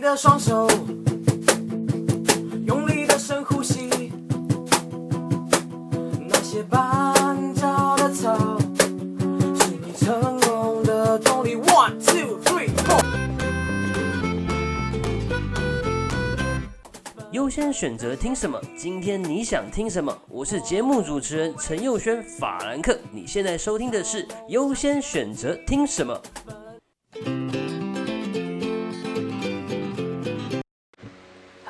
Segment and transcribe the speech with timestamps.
[0.00, 0.66] 你的双手，
[2.64, 4.10] 用力的深呼吸。
[6.26, 11.54] 那些绊脚的草，是你成功的动力。
[11.56, 13.04] One, two, three, four。
[17.32, 18.58] 优先选择听什么？
[18.78, 20.16] 今天你想听什么？
[20.30, 22.98] 我是节目主持人陈佑轩，法兰克。
[23.12, 26.18] 你现在收听的是优先选择听什么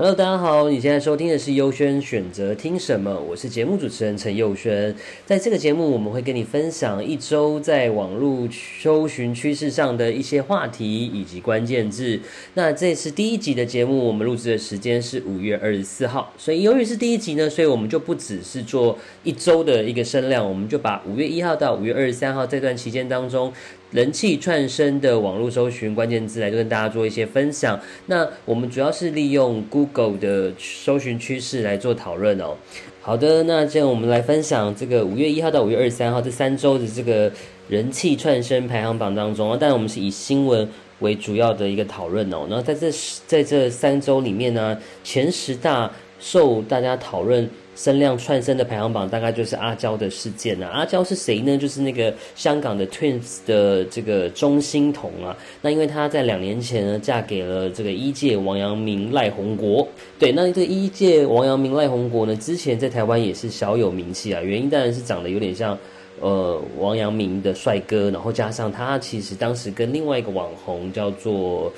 [0.00, 3.20] ？Hello，大家好，你现在收听的是优轩选择听什么？
[3.20, 4.96] 我是节目主持人陈佑轩。
[5.26, 12.18] 在这个节目，我们会跟你分享一周在网络搜寻趋势上的一些话题以及关键字。
[12.54, 23.52] 那这次第一集的节目，我们录制的时间是五月二十四号，所以由于是第一集呢，所以我们就不只是做一周的一个声量，我们就把五月一号到五月二十三号这段期间当中。
[23.92, 27.78] 人气串升的网络搜寻关键字来跟大家做一些分享。
[28.06, 32.56] 那我们主要是利用 Google 的搜寻趋势来做讨论哦。
[33.02, 37.32] 好的，那这样我们来分享这个五月一号到五月二十三号这三周的这个
[37.70, 40.68] 人气串升排行榜当中啊，当然我们是以新闻
[40.98, 42.46] 为主要的一个讨论哦。
[42.50, 42.90] 那在这
[43.28, 47.48] 在这三周里面呢，前十大受大家讨论。
[47.76, 50.68] 声量窜升的排行榜大概就是阿娇的事件啊。
[50.68, 51.56] 阿娇是谁呢？
[51.56, 55.34] 就是那个香港的 Twins 的这个钟欣桐啊。
[55.62, 59.88] 那因为她在两年前呢嫁给了这个一届王阳明赖宏国。
[60.18, 64.42] 对，那这个一届王阳明赖宏国呢，之前在台湾也是小有名气啊。
[64.42, 65.78] 原因当然是长得有点像
[66.20, 71.72] 呃王阳明的帅哥，然后加上他其实当时跟另外一个网红叫做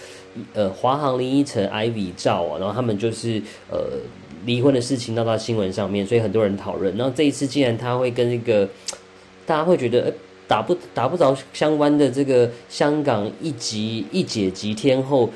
[0.52, 3.40] 呃华航林依晨 Ivy 照啊，然后他们就是
[3.70, 3.78] 呃。
[4.44, 6.96] 离婚的事情闹到新闻上面，所以很多人讨论。
[6.96, 8.68] 然后这一次，既然他会跟一个
[9.46, 10.12] 大家会觉得呃
[10.48, 15.30] 打不打不着相关的这个香港一级一姐级天后。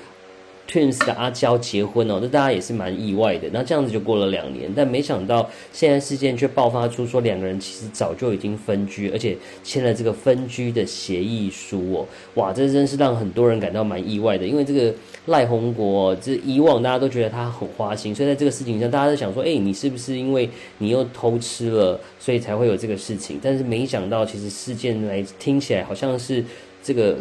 [0.68, 3.48] Twins 的阿娇结婚哦，那大家也是蛮意外的。
[3.52, 12.06] 那这样子就过了两年，但没想到现在事件却爆发出说两个人其实早就已经分居，而且签了这个分居的协议书哦。
[12.34, 14.44] 哇，这真是让很多人感到蛮意外的。
[14.44, 14.92] 因为这个
[15.26, 23.38] 赖宏国，这以往大家都觉得他很花心，所以在这个事情上，大家都想说，哎，你是不是因为你又偷吃了，所以才会有这个事情？
[23.40, 26.44] 但是没想到，其实事件来听起来好像是
[26.82, 27.16] 这个。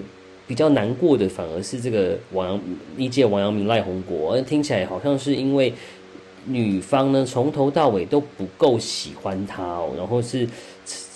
[0.48, 2.62] 比较难过的反而是这个王阳
[2.98, 5.74] 一届王阳明赖红国，听起来好像是因为
[6.46, 10.48] 女方呢从头到尾都不够喜欢他哦，然后是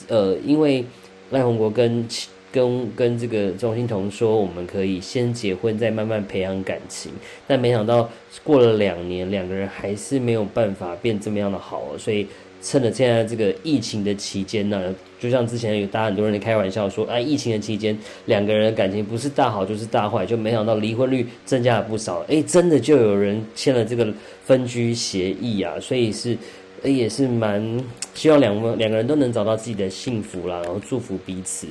[0.07, 0.83] 呃因为
[1.29, 2.07] 赖红国跟
[2.51, 7.11] 跟跟这个钟欣桐说我们可以先结婚再慢慢培养感情，
[7.45, 8.09] 但没想到
[8.43, 12.27] 过了两年两个人还是没有办法变这么样的好，所以。
[12.61, 22.19] 趁着现在这个疫情的期间呢，就像之前有大家很多人开玩笑说，哎，疫情的期间两个人的感情不是大好就是大坏，就没想到离婚率增加了不少。
[22.27, 24.07] 哎，真的就有人签了这个
[24.43, 26.37] 分居协议啊，所以是，
[26.83, 27.83] 也是蛮
[28.13, 31.67] 希望两个两个人都能找到自己的幸福啦，然后祝福彼此。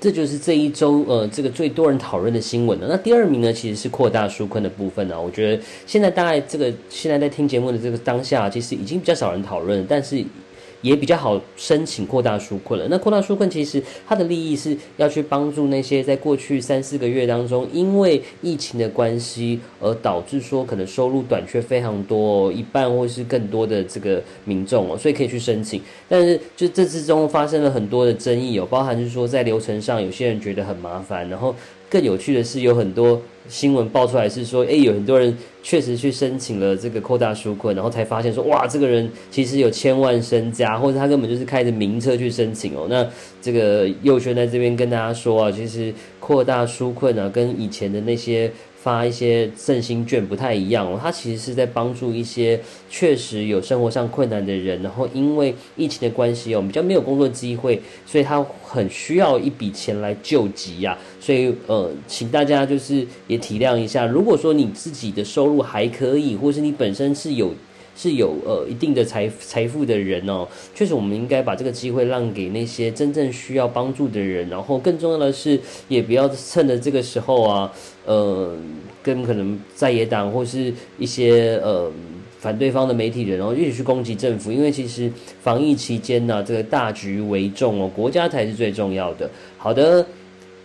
[0.00, 2.86] 这就是这一周呃，这个最多人讨论的新闻了。
[2.88, 5.20] 那第二名呢，其实是扩大纾困的部分呢。
[5.20, 10.24] 我觉得现在大概这个现在在听节目的这个当下，其实已经比较少人讨论，但是。
[10.80, 12.86] 也比较好申请扩大纾困了。
[12.88, 25.80] 那扩大纾困其实它的利益是要去帮助那些在过去三四个月当中，因为疫情的关系而导致说可能收入短缺非常多，一半或是更多的这个民众哦，所以可以去申请。
[26.08, 31.54] 但是就这之中发生了很多的争议哦，包含是说在流程上有些人觉得很麻烦，然后
[31.90, 33.20] 更有趣的是有很多。
[33.48, 42.86] 新闻爆出来是说，哎，有很多人确实去申请了这个扩大纾困，然后才发现说，哇，这个人其实有千万身家，或者他根本就是开着名车去申请哦。
[42.88, 43.04] 那
[43.40, 48.50] 这个右轩在这边跟大家说啊，其实扩大纾困啊，跟以前的那些。
[48.88, 60.96] 发一些振兴券不太一样哦，它其实是在帮助一些确实有生活上困难的人，然后因为疫情的关系哦，比较没有工作机会，所以他很需要一笔钱来救急呀。
[61.20, 67.52] 所以呃，请大家就是也体谅一下，如果说你自己的收入还可以，或是你本身是有。
[67.98, 75.58] 是有呃一定的财财富的人哦，确实我们应该把这个机会让给那些真正需要帮助的人，然后更重要的是，
[75.88, 77.72] 也不要趁着这个时候啊，
[78.06, 78.56] 呃，
[79.02, 81.90] 跟可能在野党或是一些呃
[82.38, 85.10] 反对方的媒体人，然后一起去攻击政府，因为其实
[85.42, 89.28] 防疫期间呢，这个大局为重哦，国家才是最重要的。
[89.56, 90.06] 好的。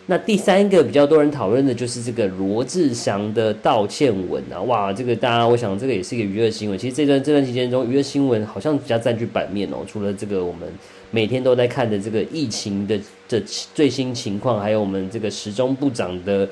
[0.06, 6.78] 那第三个比较多人讨论的就是这个罗志祥的道歉文啊，哇，这个大家我想这个也是一个娱乐新闻。
[6.78, 9.78] 其实这段这段期间中，娱乐新闻好像比较占据版面哦。
[9.88, 10.68] 除了这个我们
[11.10, 13.42] 每天都在看的这个疫情的这
[13.74, 16.48] 最新情况，还有我们这个时钟部长的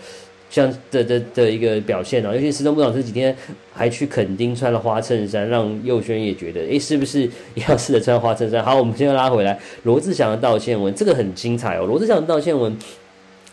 [0.50, 3.36] 像的的的一个表现哦，尤其时钟部长这几天
[3.74, 7.22] 还去垦丁穿了花衬衫，让佑轩也觉得，诶，是不是
[7.56, 8.64] 也要试着穿花衬衫？
[8.64, 11.86] 好，我们现在拉回来，罗志祥的道歉文，这个很精彩哦。
[11.86, 12.78] 罗志祥的道歉文，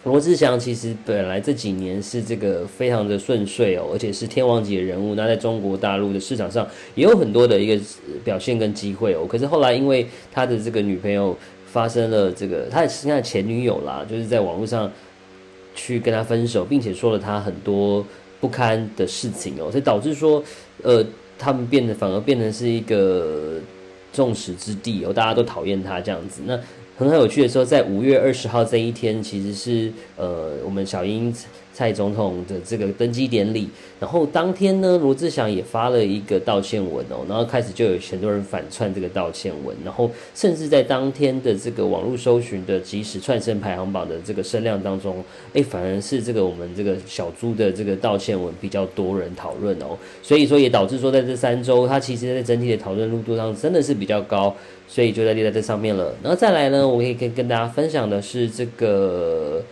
[0.08, 6.66] 罗志祥其实本来这几年是这个非常的顺遂哦，而且是天王级的人物，那在中国大陆的市场上
[6.96, 7.80] 也有很多的一个
[8.24, 9.24] 表现跟机会哦。
[9.28, 14.90] 可是后来因为他的这个女朋友发生了这个，他也是他的前女友啦，就是在网络上。
[15.80, 18.04] 去跟他分手，并且说了他很多
[18.40, 20.42] 不堪的事情哦，所以导致说，
[20.82, 21.06] 呃，
[21.38, 23.60] 他们变得反而变成是一个
[24.12, 26.42] 众矢之的哦，大家都讨厌他这样子。
[26.44, 26.58] 那
[26.98, 31.32] 很很有趣的时候，在五月二十号这一天，其实是呃，我们小英。
[31.78, 33.68] 蔡总统的这个登基典礼，
[34.00, 45.22] 然后当天呢，罗志祥也发了一个道歉文哦，然后开始就有很多人反串这个道歉文，然后甚至在当天的这个网络搜寻的即时串声排行榜的这个声量当中，
[45.54, 54.52] 哎，反而是这个我们这个小猪的这个道歉文比较多人讨论哦，所以说也导致说在这三周，它其实在整体的讨论热度上真的是比较高，
[54.88, 56.12] 所以就在列在这上面了。
[56.24, 59.62] 然后再来呢，我可以跟跟大家分享的是这个。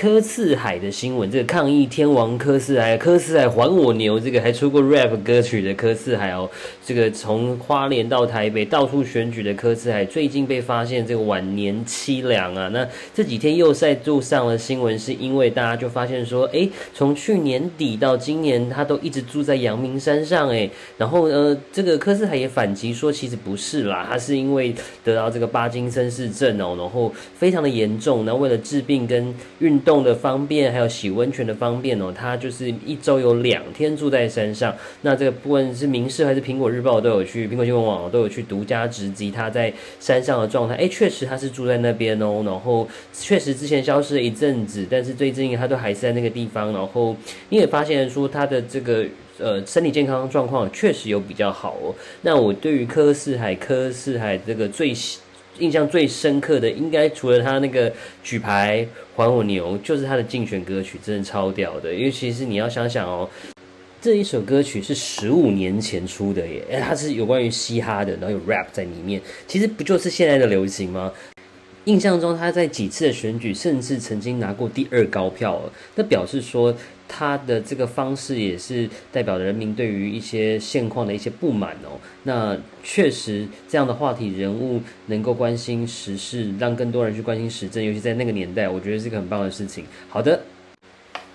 [0.00, 6.48] 柯四海的新闻，这个抗议天王柯四海，柯四海还我牛，这个还出过 rap 歌曲的柯四海哦，
[6.86, 24.72] 这个从花莲到台北到处选举的柯四海，最近被发现这个晚年凄凉啊，那这几天又再度上了新闻，是因为大家就发现说，哎，从去年底到今年，他都一直住在阳明山上，哎，然后呃，这个柯四海也反击说，其实不是啦，他是因为
[25.02, 29.82] 得到这个巴金森氏症哦，然后非常的严重，那为了治病跟运。
[29.88, 32.12] 动的方便，还有洗温泉的方便哦。
[32.14, 34.76] 他就是一周有两天住在山上。
[35.00, 40.74] 那这个不管是民事还是苹果日报都有去，苹果新闻网都有去独家直击他在山上的状态。
[40.74, 42.42] 哎，确实他是住在那边哦。
[42.44, 46.70] 然后确实之前消失了一阵子，但是最近他都还是在那个地方。
[46.74, 47.16] 然后
[47.48, 49.06] 你也发现说他的这个
[49.38, 51.94] 呃身体健康状况确实有比较好哦。
[52.20, 54.94] 那我对于柯四海，柯四海这个最。
[55.58, 61.92] 印象最深刻的，应该除了他那个举牌还我牛，就是他的竞选歌曲，真的超屌的。
[61.92, 63.28] 尤其是你要想想哦，
[64.00, 71.12] 这一首歌曲是十五年前出的耶，哎，它是有关于嘻哈的，然后有 rap 在里面，其实不就是现在的流行吗？
[71.84, 75.62] 印象中他在几次的选举，甚至曾经拿过第二高票，
[75.94, 76.74] 那表示说。
[77.08, 81.98] 他的这个方式也是代表人民对于一些现况的一些不满哦。
[82.22, 89.84] 那确实这样的话题人物能够关心时事，让更多人去关心时政，尤其在那个年代，我觉得是个很棒的事情。
[90.08, 90.40] 好的。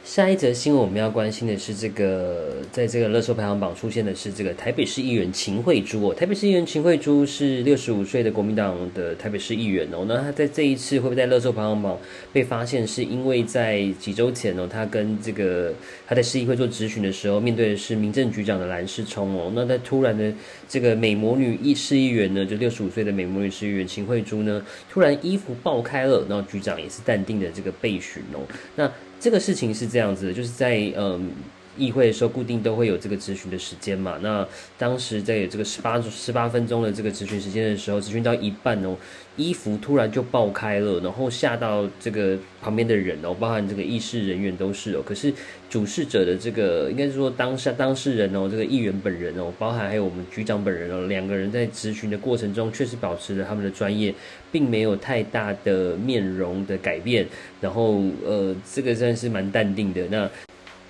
[0.04, 6.14] 下一则新闻我们要关心的是这个，在这个热搜排行榜出现的是这个台北市议员秦惠珠哦。
[6.14, 10.04] 台北市议员秦惠珠是六十五岁的国民党的台北市议员哦。
[10.06, 11.98] 那他在这一次会不会在热搜排行榜
[12.34, 12.86] 被发现？
[12.86, 15.74] 是因为在几周前哦，他跟这个
[16.06, 19.54] 他在市议会做质询的时候，面对的是民政局长的蓝世聪哦。
[19.56, 20.34] 那他突然的
[20.68, 24.62] 这个美魔女议市议员呢，就六十五岁的美魔女市议员秦惠珠呢，
[24.92, 28.42] 突然衣服爆开了，然后局长也是淡定的这个被询哦。
[28.76, 28.92] 那
[29.24, 31.32] 这个事情是这样子，就是在嗯
[31.78, 34.18] 议会的时候，固定都会有这个咨询的时间嘛。
[34.22, 34.48] 那
[34.78, 38.96] 当时在有这个十八十八分钟的这个咨询时间的时候，咨询到一半哦。
[39.36, 45.02] 衣服突然就爆开了，然后吓到这个旁边的人哦，包含这个议事人员都是哦。
[45.04, 45.34] 可是
[45.68, 54.14] 主事者的这个应该是说当下当事人哦，这个议员本人哦，包含还有我们局长本人哦，两个人在咨询的过程中确实保持了他们的专业，
[54.52, 57.26] 并没有太大的面容的改变。
[57.60, 60.30] 然后呃，这个算是蛮淡定的，那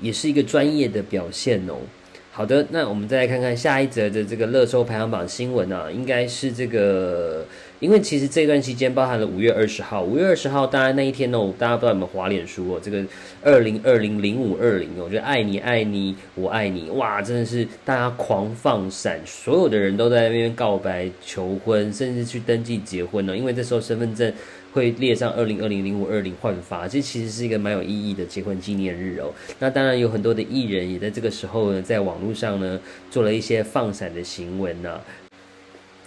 [0.03, 1.73] 也是一个专业的表现哦。
[2.35, 7.45] 好的，那我们再来看看下一则的这个热搜排行榜新闻啊，应该是这个。
[7.79, 13.03] 因为其实这段期间包含了五月二十号，五月二十号，当然那一天哦，大家不知道有没有滑脸书哦，这个
[13.43, 24.33] 二零二零零五二零，我觉得爱你爱你我爱你，哇，真的是大家狂放闪，所有的人都在那边告白求婚，甚至去登记结婚呢，因为这时候身份证
[24.73, 29.31] 会列上二零二零零五二零换发，这其实是一个蛮有意义的结婚纪念日哦。
[29.59, 32.79] 那当然有很多的艺人也在这个时候呢，在网络上呢
[33.11, 34.99] 做了一些放闪的行为呢。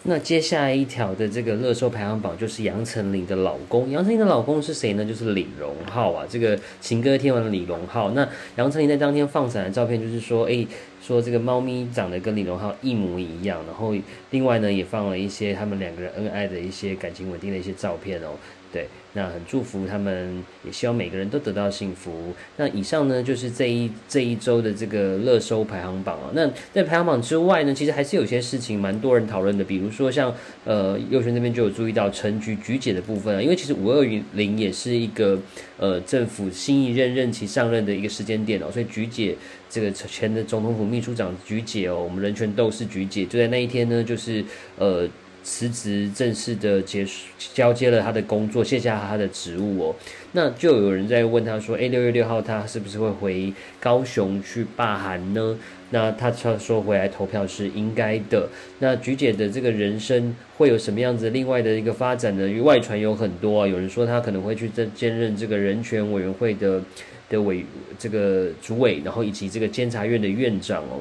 [0.08, 5.04] 那接下来一条的这个热搜排行榜就是杨丞琳的老公，杨丞琳的老公是谁呢？
[5.04, 8.12] 就是李荣浩啊，这个情歌天王的李荣浩。
[8.12, 10.64] 那杨丞琳在当天放闪的照片，就是说，哎，
[11.02, 13.60] 说这个猫咪长得跟李荣浩一模一样。
[13.66, 13.92] 然后
[14.30, 18.30] 另外呢，也放了一些他们两个人恩爱的一些感情稳定的一些照片哦。
[18.72, 22.34] 对，那很祝福他们，也希望每个人都得到幸福。
[22.56, 26.30] 那以上呢，就是这一这一周的这个热搜排行榜啊。
[26.34, 35.38] 那在排行榜之外呢，其实还是有些事情蛮多人讨论的，比如说像呃右旋那边就有注意到陈局局姐的部分啊，因为其实五二零也是一个
[35.78, 39.34] 呃政府新一任任期上任的一个时间点哦，所以局姐
[39.70, 44.44] 这个前的总统府秘书长局姐哦，我们人权斗士局姐就在那一天呢，就是
[44.76, 45.08] 呃。
[45.46, 49.94] 辞职，正式的结束交接了他的工作，卸下他的职务哦。
[50.32, 55.56] 那就有人在问他说：“诶，六月六号他是不是会回高雄去罢韩呢？”
[55.90, 58.48] 那他他说回来投票是应该的。
[58.80, 62.48] 那菊姐的这个人生会有什么样子另外的一个发展呢？
[62.48, 66.82] 因为外传有很多啊，有人说他可能会去兼兼任这个人权委员会的
[67.30, 67.64] 的委
[67.96, 70.98] 这个主委，然后以及这个监察院的院长哦。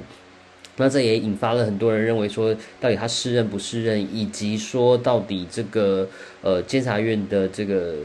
[0.77, 6.07] 那这也引发了很多人认为说，到底他适任不适任，以及说到底这个
[6.41, 7.95] 呃监察院的这个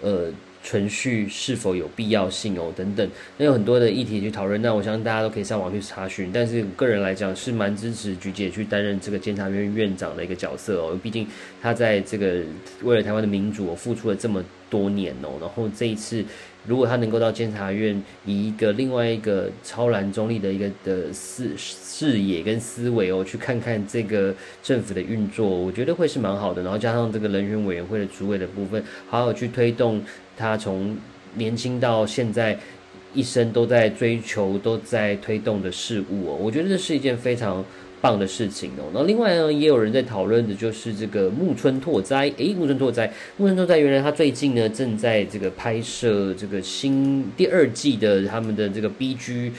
[0.00, 0.26] 呃
[0.62, 4.62] 程序是否有必要性哦等等，那有很多的议题去讨论。
[4.62, 6.30] 那我相信大家都可以上网去查询。
[6.32, 11.26] 但是个人来讲是蛮支持菊姐去担任这个监察院院长的一个角色哦，毕竟
[11.60, 12.40] 他在这个
[12.84, 14.40] 为了台湾的民主付出了这么
[14.72, 16.24] 多年哦，然后这一次。
[16.64, 26.62] 如果他能够到监察院，以一个另外一个超然中立的一个的视视野跟思维哦，去看看这个政府的运作，我觉得会是蛮好的。
[26.62, 30.00] 然后加上这个人权委员会的主委的部分，好好去推动
[30.36, 30.96] 他从
[31.34, 32.56] 年轻到现在
[33.12, 37.64] 一生都在追求、都在推动的事物哦，我觉得这是一件非常。
[38.02, 42.30] 棒的事情哦，那另外呢，也有人在讨论的就是这个木村拓哉。
[42.36, 49.52] 诶，木村拓哉，木村拓哉，原来他最近呢正在这个拍摄这个新第二季的他们的这个 B G。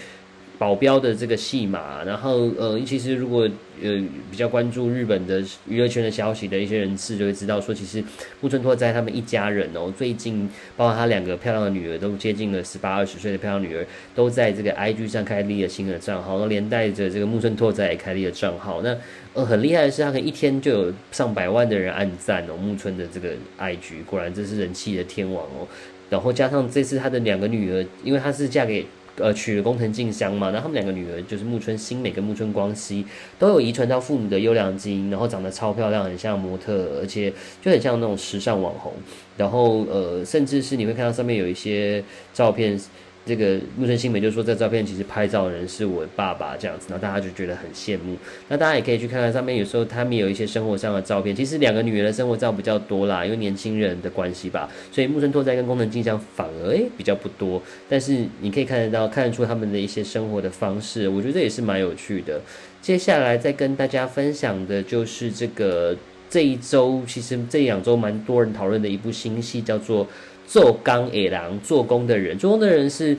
[0.63, 3.41] 保镖的这个戏码，然后呃，其实如果
[3.81, 4.01] 呃
[4.31, 8.01] 比较关注日本的娱乐圈的消息的一些人士就会知道，说其实
[8.39, 18.81] 木村拓哉他们一家人哦，最近包括他两个漂亮的女儿，都接近了十八二十岁的漂亮女儿，都在这个 IG 上开立了新的账号，然后连带着这个木村拓哉也开立了账号。
[18.81, 18.97] 那
[19.33, 25.67] 呃很厉害的是，他可能一天就有上百万的人按赞哦，木村的这个 IG，果然这是人气的天王哦。
[26.09, 28.85] 然后加上这次他的两个女儿，因为他是嫁给。
[29.17, 33.05] 呃，娶了工藤静香嘛，那他们两个女儿就是木村新美跟木村光希，
[33.37, 38.93] 都有遗传到父母的优良基因，然后长得超漂亮，很像模特，而且就很像那种时尚网红，
[39.37, 42.03] 然后呃，甚至是你会看到上面有一些
[42.33, 42.79] 照片。
[43.25, 48.17] 这个木村新美就说，这照片其实拍照的人是我爸爸这样子，然后大家就觉得很羡慕。
[48.49, 51.33] 那大家也可以去看看上面，有时候他们有一些生活上的照片。
[51.33, 57.61] 其实两个女人的生活照比较多啦，因为年轻人的关系吧，所以木村拓哉跟工藤静香反而诶比较不多。
[57.87, 62.41] 但是你可以看得到，看得出他们的一些生活的方式，我觉得这也是蛮有趣的。
[62.81, 65.95] 接下来再跟大家分享的就是这个
[66.29, 70.05] 这一周，其实这两周蛮多人讨论的一部新戏，叫做。
[70.45, 73.17] 做钢野狼做工的人，做工的人是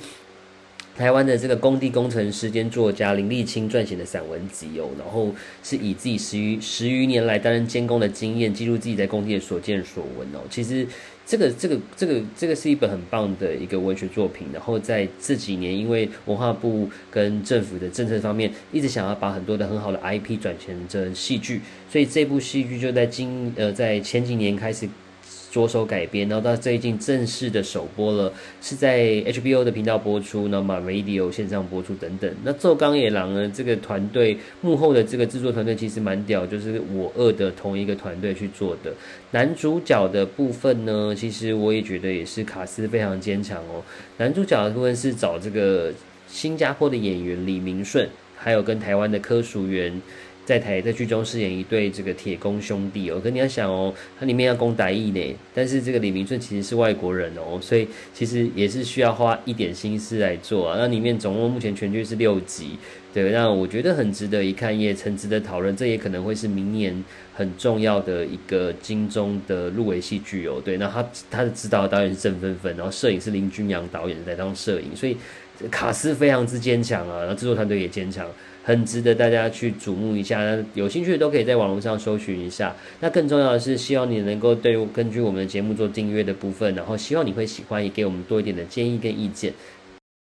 [0.96, 10.38] 台湾的这个工地工程师兼作家林立清撰写的散文集哦，然后是以自己十余十余年来担任监工的经验，记录自己在工地的所见所闻哦。
[10.48, 10.86] 其实
[11.26, 14.46] 这个这个这个这个是一本很棒的一个文学作品。
[14.52, 24.88] 然后在这几年，因为文化部跟政府的政策方面，一直想要把很多的很好的 IP 转成戏剧，所以这部戏剧就在今呃在前几年开始。
[25.54, 32.28] 着手改编，然后到最近正式的首播了，是在 HBO 的频道播出，然后 My Radio 线上播出等等。
[32.42, 33.48] 那奏冈野狼呢？
[33.54, 38.92] 这个团队幕后的这个制作团队其实蛮屌，就是我二的同一个团队去做的。
[39.30, 43.80] 男主角的部分呢，其实我也觉得也是卡斯非常坚强哦。
[44.16, 45.92] 男主角的部分是找这个
[46.26, 50.02] 新加坡的演员李明顺，还有跟台湾的科属员。
[50.44, 60.76] 在台在剧中饰演一对这个铁工兄弟哦，可你要想哦，它里面要攻打义呢，但是这个李明顺其实是外国人哦，所以其实也是需要花一点心思来做啊。
[60.78, 62.78] 那里面总共目前全剧是六集，
[63.12, 65.74] 对，那我觉得很值得一看，也很值得讨论。
[65.74, 67.02] 这也可能会是明年
[67.34, 70.60] 很重要的一个金钟的入围戏剧哦。
[70.62, 75.16] 对，那他他的指导导演是郑芬芬，然后摄影是林君阳导演在当摄影，所以
[75.70, 78.26] 卡斯非常之坚强啊，然后制作团队也坚强。
[78.66, 82.74] 很值得大家去瞩目一下，那有兴趣的都可以在网络上搜寻一下。
[83.00, 89.52] 那更重要的是，希望你能够对根据我们的节目做订阅的部分，然后希望你会喜欢，也给我们多一点的建议跟意见。